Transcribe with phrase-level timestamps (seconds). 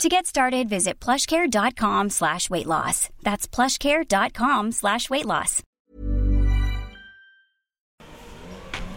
[0.00, 3.08] To get started, visit plushcare.com slash weight loss.
[3.22, 5.62] That's plushcare.com slash weight loss.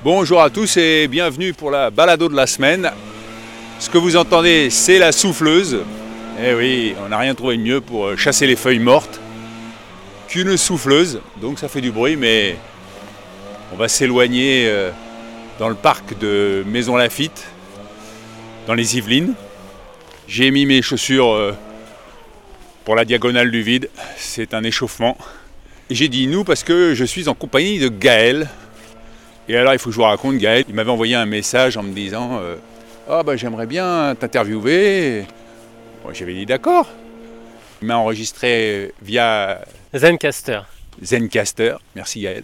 [0.03, 2.91] Bonjour à tous et bienvenue pour la balado de la semaine.
[3.79, 5.79] Ce que vous entendez, c'est la souffleuse.
[6.41, 9.19] Eh oui, on n'a rien trouvé de mieux pour chasser les feuilles mortes
[10.27, 11.21] qu'une souffleuse.
[11.41, 12.55] Donc ça fait du bruit, mais
[13.73, 14.91] on va s'éloigner euh,
[15.59, 17.45] dans le parc de Maison Lafitte,
[18.65, 19.35] dans les Yvelines.
[20.27, 21.55] J'ai mis mes chaussures euh,
[22.83, 23.89] pour la diagonale du vide.
[24.17, 25.17] C'est un échauffement.
[25.89, 28.49] Et j'ai dit nous parce que je suis en compagnie de Gaël.
[29.47, 31.83] Et alors il faut que je vous raconte, Gaël, il m'avait envoyé un message en
[31.83, 32.55] me disant euh,
[33.07, 35.25] Ah bah j'aimerais bien t'interviewer.
[36.03, 36.89] Bon, J'avais dit d'accord.
[37.81, 39.61] Il m'a enregistré via
[39.93, 40.61] Zencaster.
[41.03, 41.75] Zencaster.
[41.95, 42.43] Merci Gaël.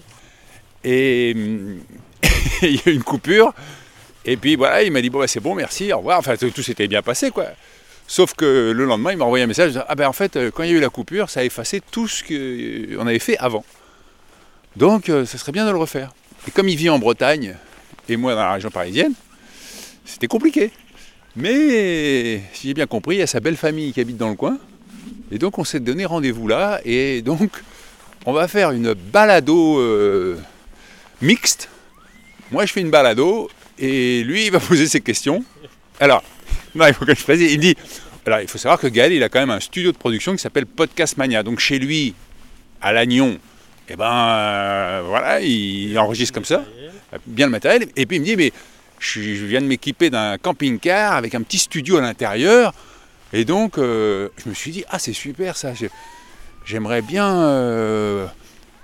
[0.83, 1.31] Et
[2.61, 3.55] il y a eu une coupure.
[4.23, 6.19] Et puis voilà, il m'a dit bon bah, c'est bon, merci, au revoir.
[6.19, 7.47] Enfin tout tout s'était bien passé quoi.
[8.11, 9.79] Sauf que le lendemain, il m'a envoyé un message.
[9.87, 11.79] Ah ben en fait, euh, quand il y a eu la coupure, ça a effacé
[11.91, 13.63] tout ce qu'on avait fait avant.
[14.75, 16.13] Donc euh, ça serait bien de le refaire.
[16.45, 17.55] Et comme il vit en Bretagne
[18.09, 19.13] et moi dans la région parisienne,
[20.03, 20.71] c'était compliqué.
[21.37, 24.35] Mais si j'ai bien compris, il y a sa belle famille qui habite dans le
[24.35, 24.57] coin.
[25.31, 26.81] Et donc on s'est donné rendez-vous là.
[26.83, 27.49] Et donc
[28.25, 30.37] on va faire une balado euh,
[31.21, 31.69] mixte.
[32.51, 35.45] Moi je fais une balado et lui il va poser ses questions.
[36.01, 36.23] Alors,
[36.87, 37.05] il faut
[37.35, 37.75] dit.
[38.25, 40.39] Alors il faut savoir que Gaël il a quand même un studio de production qui
[40.39, 41.43] s'appelle Podcast Mania.
[41.43, 42.13] Donc chez lui,
[42.81, 43.37] à Lannion,
[43.89, 46.63] et ben euh, voilà, il enregistre comme ça,
[47.25, 47.87] bien le matériel.
[47.95, 48.53] Et puis il me dit mais
[48.99, 52.73] je, viens de m'équiper d'un camping-car avec un petit studio à l'intérieur.
[53.33, 55.73] Et donc euh, je me suis dit ah c'est super ça.
[55.73, 55.89] j'ai-
[56.63, 58.27] J'aimerais bien euh,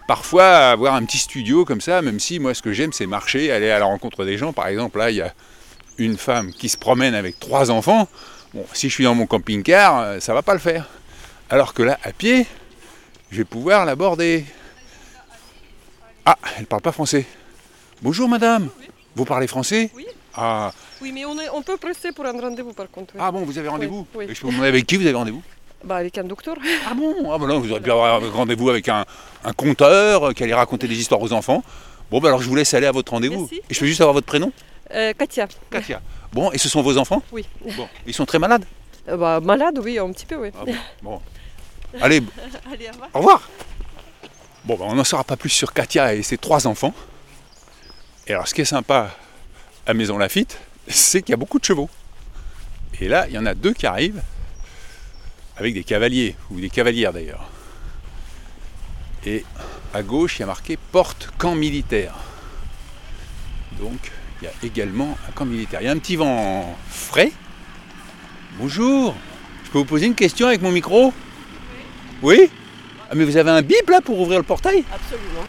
[0.07, 3.51] parfois avoir un petit studio comme ça, même si moi ce que j'aime c'est marcher,
[3.51, 4.51] aller à la rencontre des gens.
[4.51, 5.31] Par exemple là il y a
[5.97, 8.07] une femme qui se promène avec trois enfants.
[8.53, 10.87] Bon si je suis dans mon camping-car, euh, ça va pas le faire.
[11.49, 12.45] Alors que là à pied,
[13.31, 14.45] je vais pouvoir l'aborder.
[16.25, 17.25] Ah, elle parle pas français.
[18.01, 18.69] Bonjour madame.
[19.15, 19.89] Vous parlez français?
[19.95, 20.05] Oui.
[20.35, 20.71] Ah,
[21.01, 23.15] Oui, mais on, est, on peut presser pour un rendez-vous par contre.
[23.15, 23.21] oui.
[23.23, 24.05] ah bon, vous avez rendez-vous?
[24.13, 24.25] Oui.
[24.29, 25.41] Et Je peux vous demander avec qui vous avez rendez-vous?
[25.83, 26.55] Bah, avec un docteur.
[26.89, 27.31] Ah bon?
[27.33, 29.05] Ah bah non, vous auriez pu avoir un rendez-vous avec un,
[29.43, 31.63] un conteur euh, qui allait raconter des histoires aux enfants.
[32.11, 33.49] Bon, bah alors je vous laisse aller à votre rendez-vous.
[33.51, 34.51] Et je peux juste avoir votre prénom?
[34.93, 35.47] Euh, Katia.
[35.69, 36.01] Katia.
[36.33, 37.45] Bon, et ce sont vos enfants Oui.
[37.75, 38.65] Bon, ils sont très malades
[39.09, 40.49] Euh, bah, malade, oui, un petit peu, oui.
[40.59, 41.21] Ah bon, bon.
[42.01, 42.21] Allez,
[42.71, 43.09] Allez, au revoir.
[43.13, 43.49] au revoir
[44.65, 46.93] Bon, bah, on n'en saura pas plus sur Katia et ses trois enfants.
[48.27, 49.15] Et alors, ce qui est sympa
[49.85, 51.89] à Maison Lafitte, c'est qu'il y a beaucoup de chevaux.
[52.99, 54.21] Et là, il y en a deux qui arrivent,
[55.55, 57.47] avec des cavaliers, ou des cavalières d'ailleurs.
[59.25, 59.45] Et
[59.93, 62.15] à gauche, il y a marqué porte camp militaire.
[63.79, 64.11] Donc,
[64.41, 65.81] il y a également un camp militaire.
[65.81, 67.31] Il y a un petit vent frais.
[68.59, 69.15] Bonjour,
[69.65, 71.13] je peux vous poser une question avec mon micro?
[72.21, 72.49] Oui
[73.09, 74.83] ah, mais vous avez un bip là pour ouvrir le portail?
[74.93, 75.45] Absolument.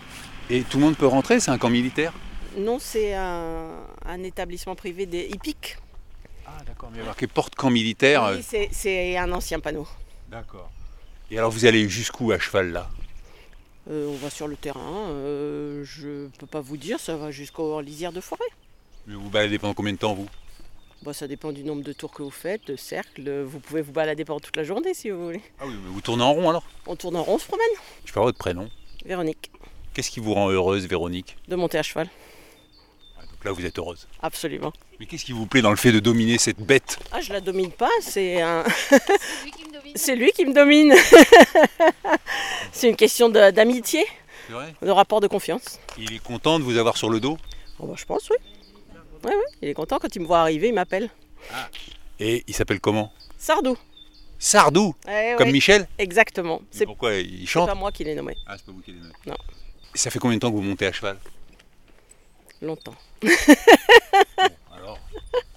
[0.49, 2.12] Et tout le monde peut rentrer, c'est un camp militaire?
[2.56, 3.71] Non, c'est un,
[4.06, 5.76] un établissement privé des hippiques.
[6.47, 8.22] Ah d'accord, mais il y a marqué porte camp militaire.
[8.25, 9.88] euh, Oui, c'est- c'est un ancien panneau.
[10.31, 10.70] D'accord.
[11.32, 12.88] Et alors vous allez jusqu'où à cheval là?
[13.91, 15.09] Euh, on va sur le terrain.
[15.09, 18.44] euh, je peux pas vous dire, ça va jusqu'aux lisières de forêt.
[19.08, 20.28] Mais Vous baladez pendant combien de temps vous?
[21.02, 23.42] Bah, ça dépend du nombre de tours que vous faites, de cercles.
[23.42, 25.41] Vous pouvez vous balader pendant toute la journée si vous voulez.
[25.58, 26.64] Ah oui, mais vous tournez en rond alors?
[26.86, 27.66] On tourne en rond, on se promène.
[28.04, 28.69] Je avoir votre prénom.
[29.06, 29.50] Véronique,
[29.94, 31.36] Qu'est-ce qui vous rend heureuse Véronique?
[31.48, 32.08] De monter à cheval.
[33.16, 34.06] Ah, Donc là vous êtes heureuse.
[34.20, 34.72] Absolument.
[35.00, 36.98] Mais qu'est-ce qui vous plaît dans le fait de dominer cette bête?
[37.10, 38.64] Ah, je la domine pas, c'est un.
[39.94, 40.92] c'est lui qui me domine.
[42.72, 44.04] c'est une question de- d'amitié,
[44.82, 45.80] de rapport de confiance.
[45.96, 47.38] Il est content de vous avoir sur le dos?
[47.78, 48.37] Oh, bah, je pense, oui.
[49.25, 49.59] Oui, oui.
[49.62, 51.11] Il est content quand il me voit arriver, il m'appelle.
[52.20, 53.12] Et il s'appelle comment?
[53.38, 53.76] Sardou.
[54.38, 54.94] Sardou?
[55.09, 55.88] Eh Comme Michel?
[55.99, 56.62] Exactement.
[56.70, 58.35] C'est Pourquoi il c'est chante pas moi qui l'ai nommé.
[58.47, 59.15] Ah, c'est pas vous qui l'avez nommé.
[59.26, 59.37] Non.
[59.94, 61.19] Ça fait combien de temps que vous montez à cheval?
[62.62, 62.94] Longtemps.
[64.75, 64.99] Alors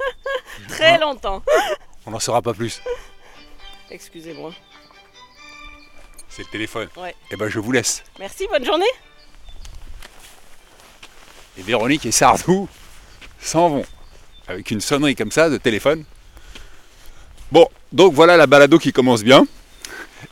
[0.68, 1.44] Très longtemps.
[2.06, 2.82] On n'en saura pas plus.
[3.90, 4.54] Excusez-moi.
[6.30, 6.88] C'est le téléphone.
[6.98, 7.16] Ouais.
[7.32, 8.04] Eh ben je vous laisse.
[8.20, 8.86] Merci, bonne journée.
[11.58, 12.70] Et Véronique et Sardou
[13.42, 13.86] s'en vont.
[14.48, 16.04] Avec une sonnerie comme ça de téléphone.
[17.52, 19.46] Bon, donc voilà la balado qui commence bien.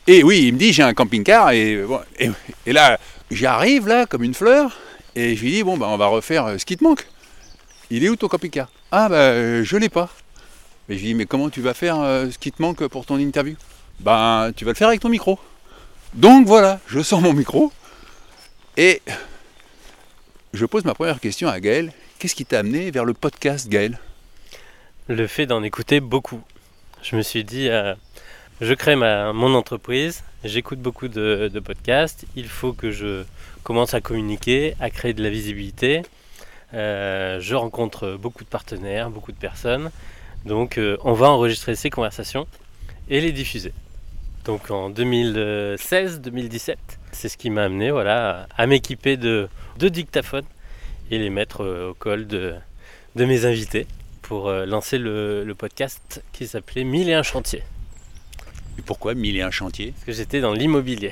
[0.07, 2.29] Et oui, il me dit j'ai un camping-car et, bon, et,
[2.65, 2.99] et là,
[3.31, 4.77] j'arrive là comme une fleur
[5.15, 7.07] et je lui dis bon bah on va refaire euh, ce qui te manque.
[7.89, 8.69] Il est où ton camping-car?
[8.91, 10.09] Ah bah euh, je l'ai pas.
[10.87, 13.05] Mais je lui dis mais comment tu vas faire euh, ce qui te manque pour
[13.05, 13.55] ton interview?
[13.99, 15.39] Ben tu vas le faire avec ton micro.
[16.13, 17.71] Donc voilà, je sors mon micro
[18.77, 19.01] et
[20.53, 21.91] je pose ma première question à Gaël.
[22.19, 23.97] Qu'est-ce qui t'a amené vers le podcast Gaël?
[25.07, 26.41] Le fait d'en écouter beaucoup.
[27.01, 27.95] Je me suis dit, euh,
[28.59, 33.23] je crée ma, mon entreprise, j'écoute beaucoup de, podcasts, il faut que je
[33.63, 36.01] commence à communiquer, à créer de la visibilité.
[36.73, 39.89] Euh, je rencontre beaucoup de partenaires, beaucoup de personnes.
[40.43, 42.47] Donc euh, on va enregistrer ces conversations
[43.09, 43.71] et les diffuser.
[44.43, 46.75] Donc en 2016-2017,
[47.13, 50.43] c'est ce qui m'a amené à m'équiper de deux dictaphones
[51.11, 52.53] et les mettre euh, au col de,
[53.15, 53.87] de mes invités
[54.21, 57.63] pour euh, lancer le, le podcast qui s'appelait Mille et un chantiers.
[58.77, 59.91] Et pourquoi mille et un chantiers?
[59.91, 61.11] Parce que j'étais dans l'immobilier.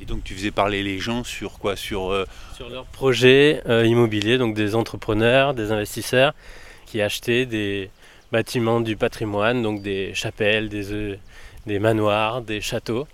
[0.00, 1.76] Et donc tu faisais parler les gens sur quoi?
[1.76, 6.34] Sur euh, Sur leurs projets euh, immobiliers, donc des entrepreneurs, des investisseurs
[6.84, 7.90] qui achetaient des
[8.32, 11.16] bâtiments du patrimoine, donc des chapelles, des, euh,
[11.66, 13.08] des manoirs, des châteaux,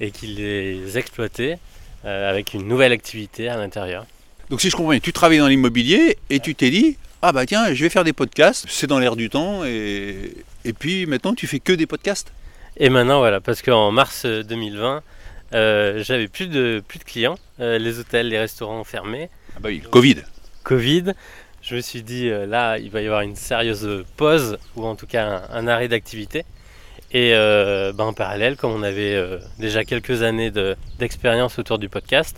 [0.00, 1.58] et qui les exploitaient
[2.04, 4.06] avec une nouvelle activité à l'intérieur.
[4.50, 7.44] Donc si je comprends bien, tu travaillais dans l'immobilier et tu t'es dit ah bah
[7.46, 10.32] tiens je vais faire des podcasts, c'est dans l'air du temps et,
[10.64, 12.32] et puis maintenant tu fais que des podcasts.
[12.80, 15.02] Et maintenant, voilà, parce qu'en mars euh, 2020,
[15.52, 19.68] euh, j'avais plus de, plus de clients, euh, les hôtels, les restaurants fermés, Ah bah
[19.70, 20.18] oui, Covid.
[20.62, 21.12] Covid.
[21.60, 24.94] Je me suis dit, euh, là, il va y avoir une sérieuse pause, ou en
[24.94, 26.44] tout cas un, un arrêt d'activité.
[27.10, 31.78] Et euh, ben, en parallèle, comme on avait euh, déjà quelques années de- d'expérience autour
[31.80, 32.36] du podcast,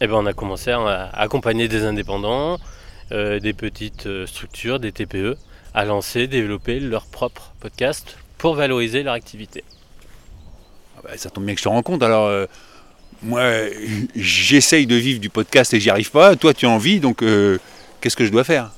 [0.00, 2.58] eh ben, on a commencé à, accompagner des indépendants,
[3.12, 5.36] euh, des petites euh, structures, des TPE,
[5.74, 9.62] à lancer, développer leur propre podcast pour valoriser leur activité.
[10.96, 12.04] Ah bah, ça tombe bien que je te rencontre.
[12.04, 12.46] Alors euh,
[13.22, 13.42] moi
[14.16, 16.34] j'essaye de vivre du podcast et j'y arrive pas.
[16.36, 17.58] Toi tu as envie donc euh,
[18.00, 18.70] qu'est-ce que je dois faire?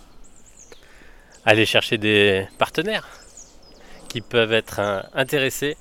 [1.44, 3.08] Aller chercher des partenaires
[4.08, 4.80] qui peuvent être
[5.14, 5.76] intéressés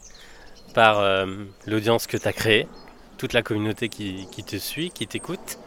[0.73, 1.03] par
[1.67, 2.65] l'audience que tu as créée,
[3.21, 5.59] toute la communauté qui, qui te suit, qui t'écoute,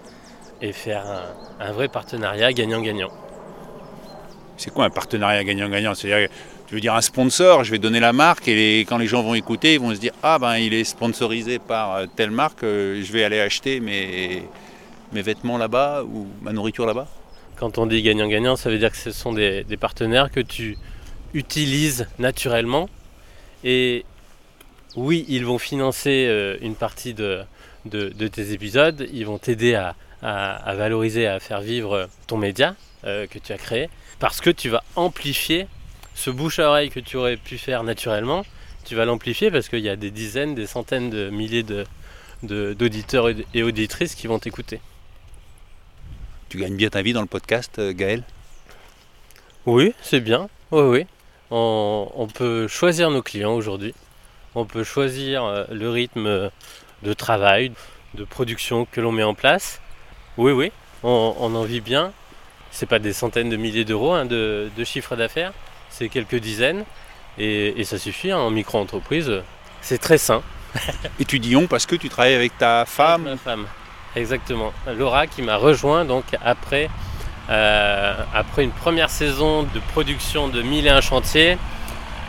[0.60, 3.12] et faire un, un vrai partenariat gagnant-gagnant.
[4.56, 5.94] C'est quoi un partenariat gagnant-gagnant?
[5.94, 6.28] C'est-à-dire
[6.66, 9.22] tu veux dire un sponsor, je vais donner la marque et les- quand les gens
[9.22, 12.64] vont écouter, ils vont se dire ah ben il est sponsorisé par euh, telle marque,
[12.64, 14.42] euh, je vais aller acheter mes,
[15.12, 17.06] mes vêtements là-bas ou ma nourriture là-bas?
[17.54, 20.76] Quand on dit gagnant-gagnant, ça veut dire que ce sont des, des partenaires que tu
[21.34, 22.88] utilises naturellement.
[23.62, 24.04] Et
[24.96, 27.42] oui, ils vont financer euh, une partie de,
[27.84, 32.36] de- de tes épisodes, ils vont t'aider à, à- à valoriser, à faire vivre ton
[32.36, 32.74] média
[33.04, 35.66] euh, que tu as créé, parce que tu vas amplifier
[36.14, 38.44] ce bouche à oreille que tu aurais pu faire naturellement.
[38.84, 41.84] Tu vas l'amplifier parce qu'il y a des dizaines, des centaines de milliers de-
[42.42, 44.80] d'auditeurs et- auditrices qui vont t'écouter.
[46.50, 48.22] Tu gagnes bien ta vie dans le podcast, euh, Gaël?
[49.66, 50.48] Oui, c'est bien.
[50.70, 51.06] Oui, oui.
[51.50, 53.94] On, on peut choisir nos clients aujourd'hui.
[54.54, 56.48] On peut choisir euh, le rythme euh,
[57.02, 57.72] de travail,
[58.14, 59.80] de production que l'on met en place.
[60.36, 60.72] Oui, oui,
[61.02, 62.12] on, on en vit bien.
[62.70, 65.52] C'est pas des centaines de milliers d'euros hein, de, de chiffre d'affaires,
[65.90, 66.84] c'est quelques dizaines.
[67.38, 69.42] Et, et ça suffit hein, en micro-entreprise.
[69.80, 70.42] C'est très sain.
[71.20, 73.22] Et tu dis on parce que tu travailles avec ta femme.
[73.22, 73.66] Ma femme,
[74.16, 74.72] exactement.
[74.96, 76.90] Laura qui m'a rejoint donc après,
[77.50, 81.58] euh, après une première saison de production de 1001 chantiers.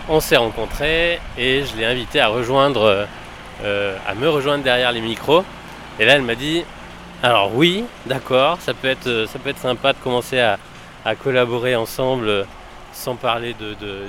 [0.07, 3.07] On s'est rencontrés et je l'ai invitée à rejoindre,
[3.63, 5.43] euh, à me rejoindre derrière les micros.
[5.99, 6.63] Et là, elle m'a dit,
[7.23, 10.59] alors oui, d'accord, ça peut être, ça peut être sympa de commencer à,
[11.05, 12.43] à collaborer ensemble euh,
[12.93, 13.55] sans parler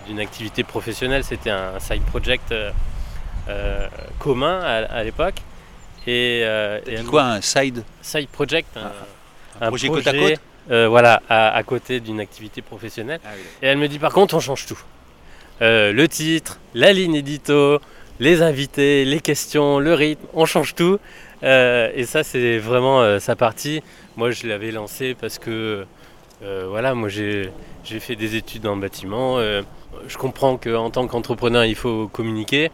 [0.07, 1.25] d'une activité professionnelle.
[1.25, 3.87] C'était un side project euh,
[4.19, 5.37] commun à, à l'époque.
[6.07, 7.85] Et, euh, quoi un side?
[8.03, 10.41] Side project, un, un projet côte à côte?
[10.71, 13.21] euh, voilà, à, à côté d'une activité professionnelle.
[13.63, 14.79] Et elle me dit par contre, on change tout.
[15.63, 17.81] Euh, le titre, la ligne édito,
[18.21, 20.99] les invités, les questions, le rythme, on change tout.
[21.43, 23.83] Euh, et ça, c'est vraiment euh, sa partie.
[24.17, 25.87] Moi, je l'avais lancé parce que,
[26.41, 27.51] voilà, moi j'ai
[27.85, 29.39] fait des études dans le bâtiment.
[29.41, 32.71] Je comprends qu'en tant qu'entrepreneur, il faut communiquer.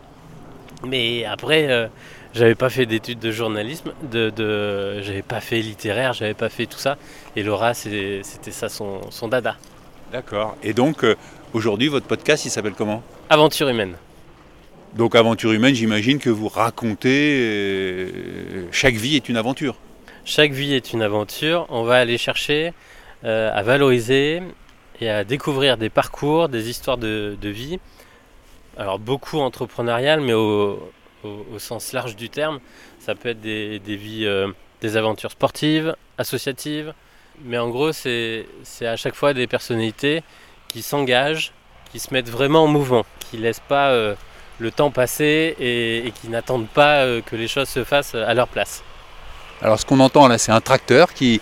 [0.87, 1.91] Mais après,
[2.35, 6.67] j'avais pas fait d'études de journalisme, de, de, j'avais pas fait littéraire, j'avais pas fait
[6.67, 6.97] tout ça.
[7.35, 9.57] Et Laura, c'était ça son, son dada.
[10.13, 10.57] D'accord.
[10.63, 11.05] Et donc
[11.53, 13.03] aujourd'hui votre podcast il s'appelle comment?
[13.29, 13.97] Aventure humaine.
[14.95, 19.77] Donc aventure humaine, j'imagine que vous racontez euh, chaque vie est une aventure.
[20.25, 21.67] Chaque vie est une aventure.
[21.71, 22.75] On va aller chercher
[23.25, 24.43] euh, à valoriser
[25.01, 27.79] et à découvrir des parcours, des histoires de, de vie.
[28.77, 30.93] Alors beaucoup entrepreneuriales, mais au,
[31.25, 32.61] au- au sens large du terme.
[32.99, 34.49] Ça peut être des, des vies euh,
[34.83, 36.93] des aventures sportives, associatives.
[37.45, 40.23] Mais en gros, c'est c'est à chaque fois des personnalités
[40.73, 41.53] qui s'engagent,
[41.93, 44.15] qui se mettent vraiment en mouvement, qui laissent pas euh,
[44.59, 48.49] le temps passer et, qui n'attendent pas euh, que les choses se fassent à leur
[48.49, 48.83] place.
[49.61, 51.41] Alors ce qu'on entend là, c'est un tracteur qui,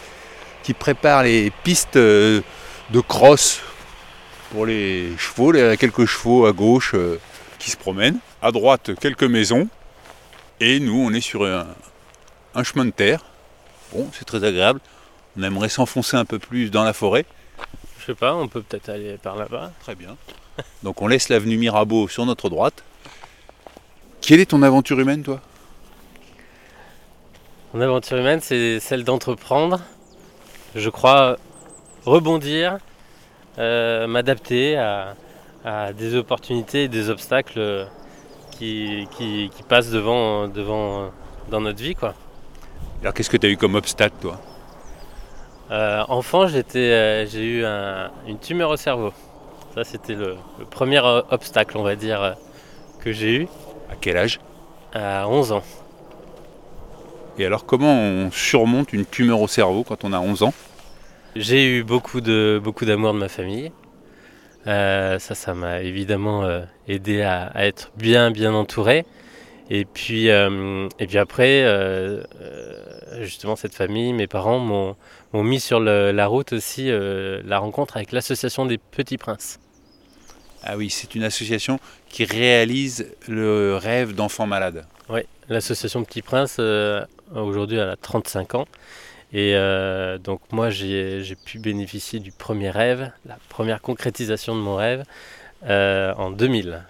[0.63, 2.43] qui prépare les pistes euh,
[2.91, 3.61] de crosse
[4.51, 5.55] pour les chevaux.
[5.55, 6.95] A quelques chevaux à gauche
[7.59, 8.19] qui se promènent.
[8.43, 9.69] À droite, quelques maisons.
[10.61, 13.25] Et nous, on est sur un chemin de terre.
[13.93, 14.81] Bon, c'est très agréable.
[15.39, 17.25] On aimerait s'enfoncer un peu plus dans la forêt.
[18.01, 19.73] Je sais pas, on peut peut-être aller par là-bas.
[19.81, 20.17] Très bien.
[20.83, 22.83] Donc on laisse l'avenue Mirabeau sur notre droite.
[24.23, 25.41] Quelle est ton aventure humaine, toi?
[27.75, 29.81] Mon aventure humaine, c'est celle d'entreprendre,
[30.75, 31.37] je crois,
[32.05, 32.79] rebondir,
[33.59, 35.15] euh, m'adapter à,
[35.65, 37.87] à des opportunités et des obstacles
[38.51, 41.11] qui, qui- qui passent devant, devant
[41.51, 41.95] dans notre vie.
[41.95, 42.15] Quoi.
[43.03, 44.41] Alors qu'est-ce que tu as eu comme obstacle, toi?
[45.71, 49.13] Euh, enfant, j'étais, euh, j'ai eu un- une tumeur au cerveau.
[49.75, 52.37] Ça, c'était le, le premier euh, obstacle, on va dire,
[53.01, 53.49] que j'ai eu
[53.91, 54.41] À quel âge?
[54.93, 55.63] À 11 ans.
[57.39, 60.53] Et alors comment on surmonte une tumeur au cerveau quand on a 11 ans?
[61.37, 63.71] J'ai eu beaucoup de beaucoup d'amour de ma famille.
[64.67, 69.07] Euh, ça, ça m'a évidemment euh, aidé à, à être bien bien entouré.
[69.71, 71.65] Et puis euh, et puis après,
[73.21, 74.97] justement cette famille, mes parents m'ont
[75.33, 79.59] m'ont mis sur le- la route aussi euh, la rencontre avec l'association des Petits Princes.
[80.63, 84.85] Ah oui, c'est une association qui réalise le rêve d'enfants malades.
[85.09, 88.67] Oui, l'association Petit Prince, euh, aujourd'hui, elle a 35 ans.
[89.33, 94.61] Et euh, donc, moi, j'ai j'ai pu bénéficier du premier rêve, la première concrétisation de
[94.61, 95.05] mon rêve,
[95.65, 96.83] euh, en 2000.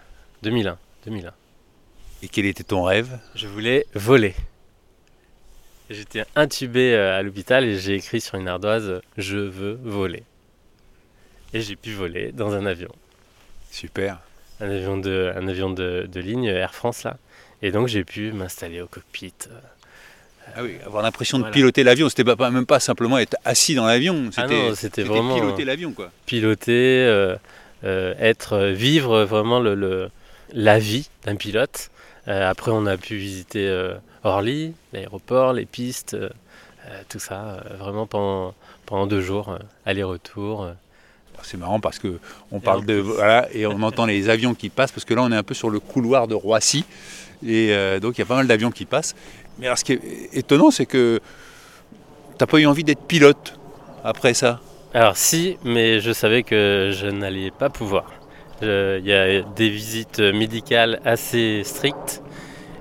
[0.43, 0.79] 2001.
[1.05, 1.33] 2001.
[2.23, 3.19] Et quel était ton rêve?
[3.35, 4.35] Je voulais voler.
[5.91, 10.23] J'étais intubé euh, à l'hôpital et j'ai écrit sur une ardoise euh, Je veux voler.
[11.53, 12.91] Et j'ai pu voler dans un avion.
[13.73, 14.19] Super.
[14.61, 17.17] Un avion de, un avion de, de ligne, Air France, là.
[17.63, 19.33] Et donc, j'ai pu m'installer au cockpit.
[19.49, 19.59] euh,
[20.55, 23.87] Ah oui, avoir l'impression de piloter l'avion, c'était pas, même pas simplement être assis dans
[23.87, 26.11] l'avion, Ah c'était non, c'était vraiment, piloter l'avion quoi.
[26.27, 27.37] piloter, euh,
[27.85, 30.11] euh, être, euh, vivre vraiment le, le-
[30.53, 31.91] la vie d'un pilote.
[32.29, 33.95] Euh, après, on a pu visiter euh,
[34.25, 36.29] Orly, l'aéroport, les pistes, euh,
[36.89, 38.55] euh, tout ça, euh, vraiment pendant,
[38.87, 40.65] pendant deux jours, aller-retour.
[40.65, 40.73] euh.
[41.43, 42.19] C'est marrant parce que
[42.53, 45.33] on parle de voilà et on entend les avions qui passent parce que là on
[45.33, 46.85] est un peu sur le couloir de Roissy
[47.47, 49.15] et donc il y a pas mal d'avions qui passent.
[49.59, 51.19] Mais alors ce qui est étonnant c'est que
[52.37, 53.59] t'as pas eu envie d'être pilote
[54.05, 54.61] après ça?
[54.93, 58.13] Alors si, mais je savais que je n'allais pas pouvoir.
[58.61, 62.21] Il y a des visites médicales assez strictes,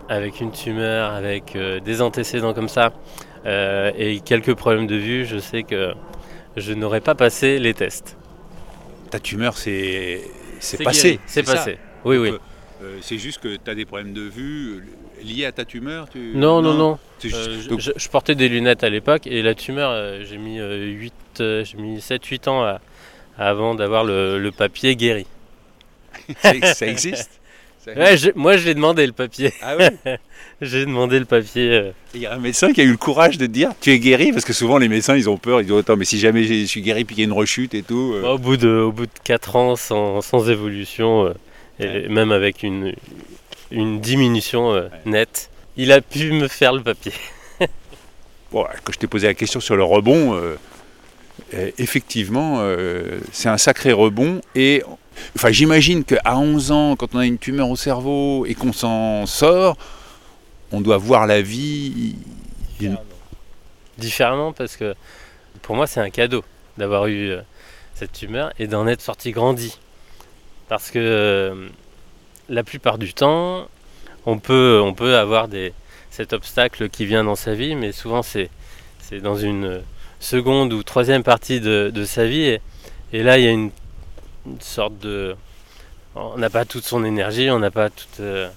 [0.09, 2.91] avec une tumeur, avec euh, des antécédents comme ça,
[3.45, 5.25] euh, et quelques problèmes de vue.
[5.25, 5.93] Je sais que
[6.57, 8.17] je n'aurais pas passé les tests.
[9.11, 10.21] Ta tumeur c'est
[10.83, 11.19] passé.
[11.25, 11.53] C'est ça.
[11.53, 11.77] passé.
[12.05, 12.33] Oui, oui.
[12.81, 14.85] Euh, c'est juste que tu as des problèmes de vue
[15.23, 16.97] liés à ta tumeur tu- Non, non, non.
[17.21, 20.59] Juste- je, donc, je- je portais des lunettes à l'époque et la tumeur, j'ai mis,
[20.59, 22.79] 8, j'ai mis 7-8 ans à-
[23.37, 25.25] avant d'avoir le, le papier guéri.
[26.41, 27.38] ça existe.
[27.87, 29.53] Ouais, je- moi, je l'ai demandé le papier.
[29.61, 29.85] Ah oui
[30.61, 31.71] J'ai demandé le papier.
[31.71, 33.91] euh, Il y a un médecin qui a eu le courage de te dire tu
[33.91, 34.31] es guéri?
[34.31, 36.65] Parce que souvent les médecins ils ont peur ils disent attends mais si jamais je
[36.65, 38.91] suis guéri puis qu'il y a une rechute et tout euh, Au bout de, au
[38.91, 41.33] bout de 4 ans sans, sans évolution, euh,
[41.79, 42.93] et même avec une,
[43.71, 47.13] une diminution euh, nette, il a pu me faire le papier.
[48.51, 50.39] bon quand je t'ai posé la question sur le rebond
[51.77, 52.61] effectivement
[53.31, 54.83] c'est un sacré rebond et
[55.35, 59.25] enfin j'imagine qu'à 11 ans quand on a une tumeur au cerveau et qu'on s'en
[59.25, 59.77] sort
[60.71, 62.15] on doit voir la vie
[62.79, 62.97] d'une-
[63.97, 64.95] Différemment parce que
[65.61, 66.43] pour moi c'est un cadeau
[66.77, 67.41] d'avoir eu euh,
[67.95, 69.77] cette tumeur et d'en être sorti grandi.
[70.69, 71.67] Parce que euh,
[72.47, 73.67] la plupart du temps,
[74.25, 74.81] on peut,
[75.17, 75.47] avoir
[76.09, 78.49] cet obstacle qui vient dans sa vie, mais souvent c'est,
[79.21, 79.81] dans une
[80.19, 82.43] seconde ou troisième partie de, de sa vie.
[82.43, 82.61] Et,
[83.11, 83.71] et là, il y a une,
[84.45, 85.35] une sorte de...
[86.15, 88.49] On n'a pas toute son énergie, on n'a pas toute, euh,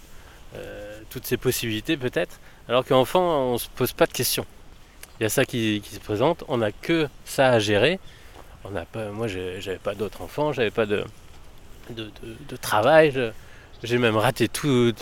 [0.56, 2.40] euh, toutes ses possibilités peut-être.
[2.68, 4.46] Alors qu'enfant, on ne se pose pas de questions.
[5.20, 8.00] Il y a ça qui, se présente, on n'a que ça à gérer.
[8.64, 11.04] On n'a pas, moi, j'avais pas d'autres enfants, j'avais pas de,
[12.60, 13.32] travail.
[13.82, 14.94] J'ai même raté tout,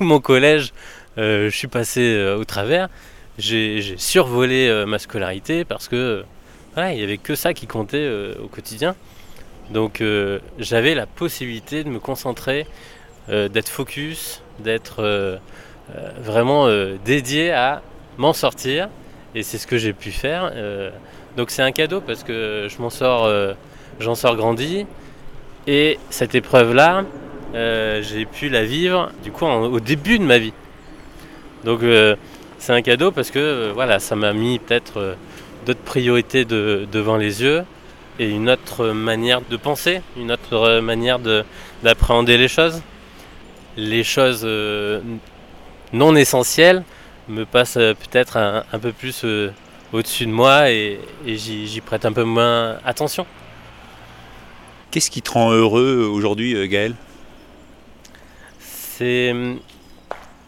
[0.00, 0.72] mon collège.
[1.18, 2.88] Euh, je suis passé au travers.
[3.36, 6.24] J'ai survolé ma scolarité parce que
[6.76, 8.08] il n'y avait que ça qui comptait
[8.40, 8.94] au quotidien.
[9.70, 12.66] Donc euh, j'avais la possibilité de me concentrer,
[13.28, 15.36] euh, d'être focus, d'être euh,
[16.20, 16.68] vraiment
[17.04, 17.80] dédié à
[18.18, 18.88] m'en sortir
[19.34, 20.52] Et c'est ce que j'ai pu faire.
[21.38, 23.30] Donc c'est un cadeau parce que je m'en sors,
[23.98, 24.84] j'en sors grandi.
[25.66, 27.06] Et cette épreuve-là,
[27.54, 30.52] j'ai pu la vivre du coup au début de ma vie.
[31.64, 31.80] Donc
[32.58, 35.16] c'est un cadeau parce que voilà, ça m'a mis peut-être
[35.64, 37.64] d'autres priorités devant les yeux
[38.18, 41.18] et une autre manière de penser, une autre manière
[41.82, 42.82] d'appréhender les choses.
[43.76, 44.44] Les choses
[45.92, 46.82] non essentielles
[47.28, 49.52] me passent peut-être un, peu plus euh,
[49.92, 53.26] au-dessus de moi et, j'y prête un peu moins attention.
[54.90, 56.94] Qu'est-ce qui te rend heureux aujourd'hui, euh, Gaël?
[58.58, 59.34] C'est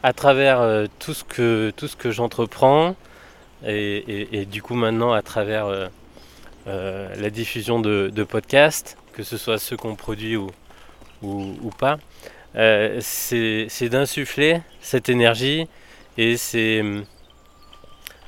[0.02, 2.96] à travers euh, tout ce que, tout ce que j'entreprends
[3.66, 5.90] et, du coup maintenant à travers
[6.70, 10.50] la diffusion de, podcasts, que ce soit ceux qu'on produit ou,
[11.78, 11.98] pas,
[13.00, 15.66] c'est d'insuffler cette énergie
[16.18, 16.36] et
[16.80, 17.04] hum,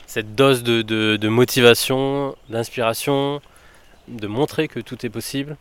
[0.06, 3.40] cette dose de, motivation, d'inspiration,
[4.08, 5.56] de montrer que tout est possible,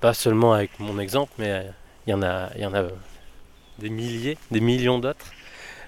[0.00, 1.62] pas seulement avec mon exemple, mais euh,
[2.06, 2.82] il y en a
[3.78, 5.32] des milliers, des millions d'autres,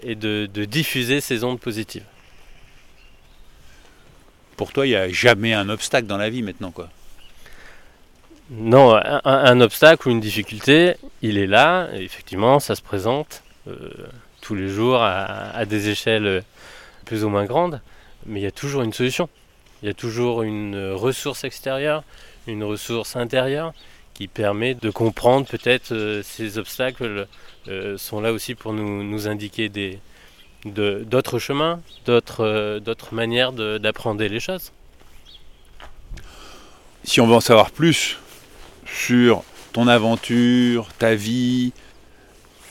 [0.03, 2.05] et de, diffuser ces ondes positives.
[4.61, 6.91] Pour toi, il n'y a jamais un obstacle dans la vie maintenant, quoi.
[8.51, 13.43] Non, un, obstacle ou une difficulté, il est là, effectivement, ça se présente.
[13.69, 13.89] Euh,
[14.43, 16.45] tous les jours à, des échelles
[17.07, 17.81] plus ou moins grandes,
[18.27, 19.31] mais il y a toujours une solution.
[19.83, 22.05] Il y a toujours une ressource extérieure,
[22.47, 23.73] une ressource intérieure
[24.13, 27.27] qui permet de comprendre peut-être euh, ces obstacles
[27.69, 30.01] euh, sont là aussi pour nous indiquer des,
[30.65, 32.81] d'autres chemins, d'autres, euh,
[33.13, 34.73] manières d'apprendre les choses.
[37.05, 38.19] Si on veut en savoir plus
[38.85, 41.73] sur ton aventure, ta vie,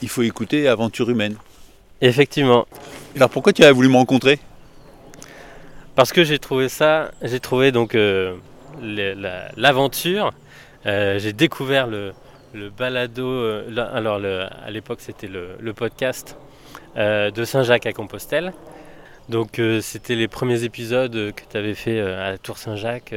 [0.01, 1.36] il faut écouter Aventure humaine.
[2.01, 2.67] Effectivement.
[3.15, 4.39] Alors pourquoi tu as voulu me rencontrer?
[5.96, 8.36] Parce que j'ai trouvé ça, j'ai trouvé donc euh,
[9.58, 10.31] l'aventure.
[10.86, 12.13] Euh, j'ai découvert le,
[12.78, 13.28] balado.
[13.28, 16.38] Euh, alors à l'époque c'était le, podcast
[16.95, 18.54] de Saint-Jacques à Compostelle.
[19.30, 23.15] Donc c'était les premiers épisodes que tu avais fait à la Tour Saint-Jacques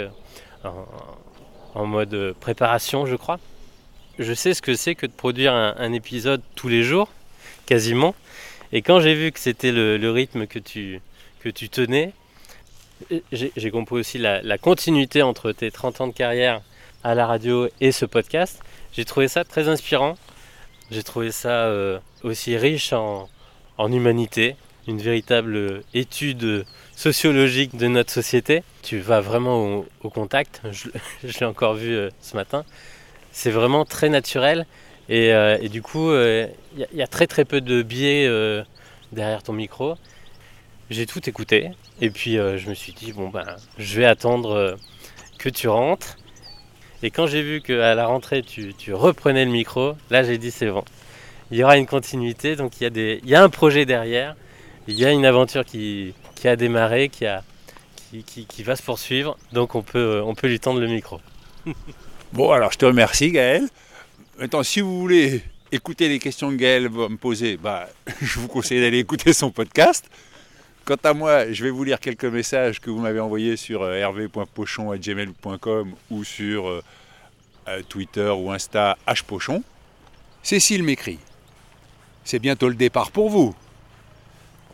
[1.75, 3.41] en, mode préparation, je crois.
[4.19, 7.09] Je sais ce que c'est que de produire un épisode tous les jours,
[7.67, 8.15] quasiment.
[8.73, 11.01] Et quand j'ai vu que c'était le, rythme que tu,
[11.41, 12.13] que tu tenais,
[13.31, 16.63] j'ai compris aussi la, continuité entre tes 30 ans de carrière
[17.05, 18.61] à la radio et ce podcast.
[18.93, 20.17] J'ai trouvé ça très inspirant.
[20.91, 23.29] J'ai trouvé ça euh, aussi riche en,
[23.79, 24.57] humanité,
[24.89, 28.63] une véritable étude sociologique de notre société.
[28.83, 30.63] Tu vas vraiment au, contact,
[31.25, 32.65] je, l'ai encore vu euh, ce matin.
[33.33, 34.67] C'est vraiment très naturel
[35.11, 36.47] euh, et, du coup, il euh,
[36.95, 38.63] y, a très très peu de biais euh,
[39.13, 39.97] derrière ton micro.
[40.91, 43.47] J'ai tout écouté et puis je me suis dit, bon ben,
[43.79, 44.77] je vais attendre
[45.39, 46.19] que tu rentres.
[47.03, 50.71] Et quand j'ai vu qu'à la rentrée, tu, reprenais le micro, là j'ai dit, c'est
[50.71, 50.85] bon.
[51.53, 54.35] Il y aura une continuité, donc il y, a des, y a un projet derrière,
[54.89, 57.45] il y a une aventure qui, a démarré, qui, a,
[58.11, 61.21] qui, qui, va se poursuivre, donc on peut, on peut lui tendre le micro.
[62.33, 63.69] bon, alors je te remercie Gaël.
[64.39, 67.87] Maintenant, si vous voulez écouter les questions que Gaël va me poser, bah,
[68.23, 70.09] je vous conseille d'aller écouter son podcast.
[70.87, 73.97] Quant à moi, je vais vous lire quelques messages que vous m'avez envoyés sur euh,
[73.97, 76.83] hervé.pochon.gmail.com ou sur euh,
[77.69, 79.63] euh, Twitter ou Insta hpochon.
[80.43, 81.19] Cécile m'écrit
[82.25, 83.55] C'est bientôt le départ pour vous.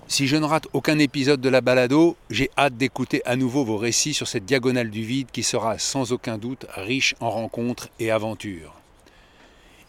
[0.06, 3.76] Si je ne rate aucun épisode de la balado, j'ai hâte d'écouter à nouveau vos
[3.76, 8.10] récits sur cette diagonale du vide qui sera sans aucun doute riche en rencontres et
[8.10, 8.74] aventures.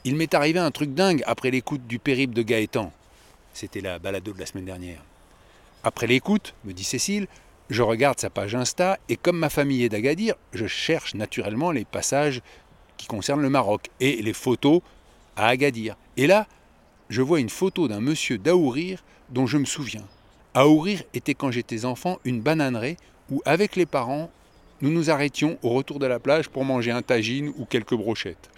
[0.04, 2.92] Il m'est arrivé un truc dingue après l'écoute du périple de Gaëtan.
[3.54, 5.02] C'était la balado de la semaine dernière.
[5.84, 7.28] Après l'écoute, me dit Cécile,
[7.70, 11.86] je regarde sa page Insta et comme ma famille est d'Agadir, je cherche naturellement les
[11.86, 12.42] passages
[12.98, 14.82] qui concernent le Maroc et les photos
[15.36, 15.96] à Agadir.
[16.18, 16.48] Et là,
[17.10, 20.06] je vois une photo d'un monsieur d'Aourir dont je me souviens.
[20.54, 22.98] Aourir était quand j'étais enfant une bananerie
[23.32, 24.32] où, avec les parents,
[24.82, 28.50] nous nous arrêtions au retour de la plage pour manger un tagine ou quelques brochettes.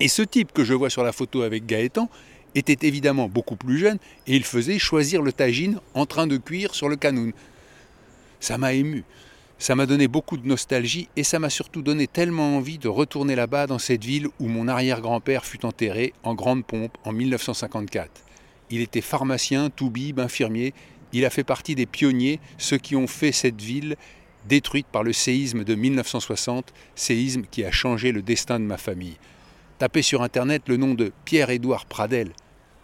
[0.00, 2.08] Et ce type que je vois sur la photo avec Gaëtan
[2.54, 6.74] était évidemment beaucoup plus jeune et il faisait choisir le tagine en train de cuire
[6.74, 7.32] sur le canoun.
[8.40, 9.04] Ça m'a ému.
[9.64, 13.34] Ça m'a donné beaucoup de nostalgie et ça m'a surtout donné tellement envie de retourner
[13.34, 18.10] là-bas dans cette ville où mon arrière-grand-père fut enterré en grande pompe en 1954.
[18.68, 20.74] Il était pharmacien, toubib, infirmier.
[21.14, 23.96] Il a fait partie des pionniers, ceux qui ont fait cette ville
[24.46, 29.16] détruite par le séisme de 1960, séisme qui a changé le destin de ma famille.
[29.78, 32.32] Tapez sur Internet le nom de Pierre-Édouard Pradel.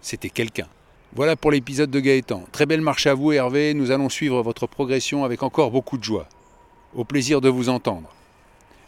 [0.01, 0.69] C'était quelqu'un.
[1.15, 2.47] Voilà pour l'épisode de Gaëtan.
[2.53, 6.05] Très belle marche à vous Hervé, nous allons suivre votre progression avec encore beaucoup de
[6.05, 6.27] joie.
[6.97, 8.09] Au plaisir de vous entendre.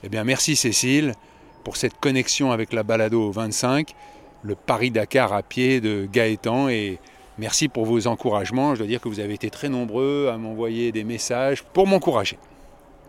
[0.03, 1.15] Eh bien merci Cécile
[1.63, 3.95] pour cette connexion avec la balado 25,
[4.43, 6.99] le Paris-Dakar à pied de Gaëtan et
[7.39, 8.75] merci pour vos encouragements.
[8.75, 12.39] Je dois dire que vous avez été très nombreux à m'envoyer des messages pour m'encourager.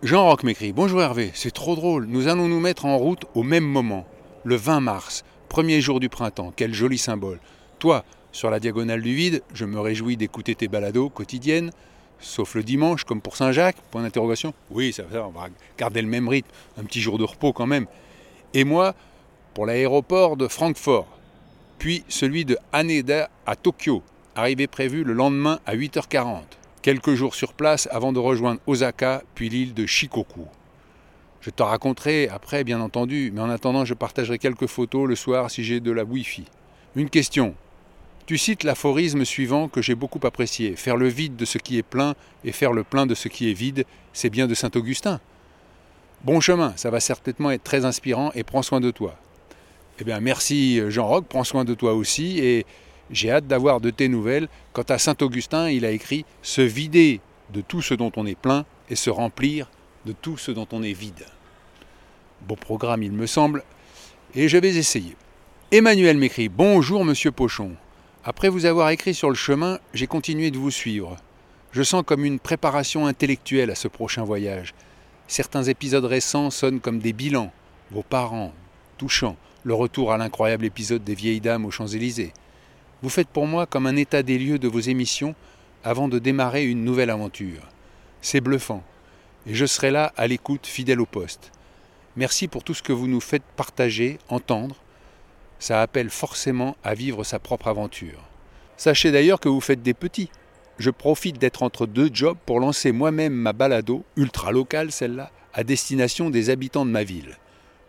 [0.04, 2.06] Jean Roch m'écrit Bonjour Hervé, c'est trop drôle.
[2.06, 4.06] Nous allons nous mettre en route au même moment,
[4.44, 6.54] le 20 mars, premier jour du printemps.
[6.56, 7.40] Quel joli symbole.
[7.80, 11.72] Toi, sur la diagonale du vide, je me réjouis d'écouter tes balados quotidiennes,
[12.24, 14.54] sauf le dimanche, comme pour Saint-Jacques Point d'interrogation.
[14.72, 17.68] Oui, ça, ça, on va garder le même rythme, un petit jour de repos quand
[17.68, 17.86] même.
[18.54, 18.96] Et moi,
[19.54, 21.08] pour l'aéroport de Francfort,
[21.78, 24.02] puis celui de Haneda à Tokyo,
[24.36, 26.42] arrivée prévue le lendemain à 8h40.
[26.82, 30.48] Quelques jours sur place avant de rejoindre Osaka, puis l'île de Shikoku.
[31.42, 35.52] Je te raconterai après, bien entendu, mais en attendant, je partagerai quelques photos le soir
[35.52, 36.46] si j'ai de la Wi-Fi.
[36.96, 37.56] Une question.
[38.26, 41.84] Tu cites l'aphorisme suivant que j'ai beaucoup apprécié Faire le vide de ce qui est
[41.84, 45.20] plein et faire le plein de ce qui est vide, c'est bien de Saint-Augustin.
[46.24, 49.18] Bon chemin, ça va certainement être très inspirant et prends soin de toi.
[50.00, 52.66] Eh bien, merci Jean-Roch, prends soin de toi aussi et
[53.12, 54.48] j'ai hâte d'avoir de tes nouvelles.
[54.72, 57.20] Quant à Saint-Augustin, il a écrit Se vider
[57.52, 59.70] de tout ce dont on est plein et se remplir
[60.06, 61.26] de tout ce dont on est vide.
[62.48, 63.64] Beau programme, il me semble,
[64.34, 65.18] et je vais essayer.
[65.72, 67.76] Emmanuel m'écrit Bonjour, monsieur Pochon.
[68.26, 71.18] Après vous avoir écrit sur le chemin, j'ai continué de vous suivre.
[71.74, 74.74] Je sens comme une préparation intellectuelle à ce prochain voyage.
[75.28, 77.52] Certains épisodes récents sonnent comme des bilans.
[77.92, 78.54] Vos parents,
[78.98, 82.32] touchants, le retour à l'incroyable épisode des vieilles dames aux Champs-Élysées.
[83.02, 85.36] Vous faites pour moi comme un état des lieux de vos émissions
[85.84, 87.68] avant de démarrer une nouvelle aventure.
[88.22, 88.84] C'est bluffant,
[89.48, 91.52] et je serai là à l'écoute, fidèle au poste.
[92.16, 94.78] Merci pour tout ce que vous nous faites partager, entendre.
[95.64, 98.20] Ça appelle forcément à vivre sa propre aventure.
[98.76, 100.30] Sachez d'ailleurs que vous faites des petits.
[100.78, 105.64] Je profite d'être entre deux jobs pour lancer moi-même ma balado, ultra locale celle-là, à
[105.64, 107.38] destination des habitants de ma ville.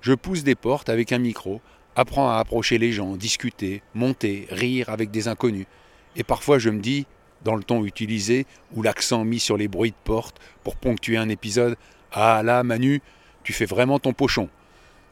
[0.02, 1.60] Je pousse des portes avec un micro,
[1.96, 5.66] apprends à approcher les gens, discuter, monter, rire avec des inconnus.
[6.14, 7.08] Et parfois je me dis,
[7.42, 11.28] dans le ton utilisé ou l'accent mis sur les bruits de porte pour ponctuer un
[11.28, 11.76] épisode,
[12.12, 13.02] Ah là, Manu,
[13.42, 14.48] tu fais vraiment ton pochon.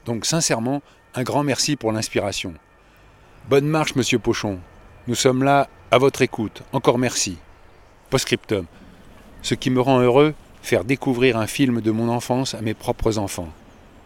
[0.04, 0.80] Donc sincèrement,
[1.14, 2.54] un grand merci pour l'inspiration.
[3.48, 4.58] Bonne marche, monsieur Pochon.
[5.06, 6.62] Nous sommes là à votre écoute.
[6.72, 7.36] Encore merci.
[8.08, 8.66] Postscriptum.
[9.42, 13.18] Ce qui me rend heureux, faire découvrir un film de mon enfance à mes propres
[13.18, 13.48] enfants.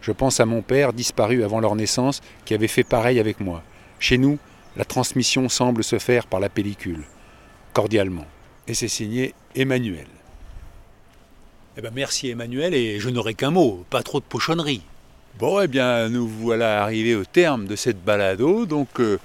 [0.00, 3.62] Je pense à mon père, disparu avant leur naissance, qui avait fait pareil avec moi.
[3.98, 4.38] Chez nous,
[4.76, 7.04] la transmission semble se faire par la pellicule.
[7.72, 8.26] Cordialement.
[8.66, 10.06] Et c'est signé Emmanuel.
[11.76, 14.82] Eh ben merci Emmanuel, et je n'aurai qu'un mot, pas trop de pochonnerie.
[15.38, 18.64] Bon, eh bien, nous voilà arrivés au terme de cette balado.
[18.64, 19.18] Donc, euh,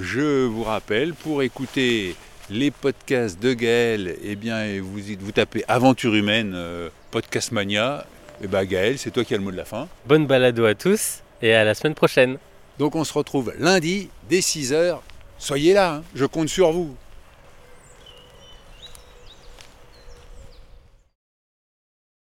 [0.00, 2.16] je vous rappelle, pour écouter
[2.48, 8.06] les podcasts de Gaël, eh bien, vous, vous tapez Aventure humaine, euh, Podcast Mania.
[8.42, 9.88] Eh bien, Gaël, c'est toi qui as le mot de la fin.
[10.06, 12.38] Bonne balado à tous et à la semaine prochaine.
[12.78, 15.00] Donc, on se retrouve lundi dès 6h.
[15.36, 16.96] Soyez là, hein, je compte sur vous.